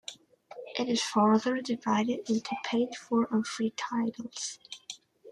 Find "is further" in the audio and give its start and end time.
0.89-1.61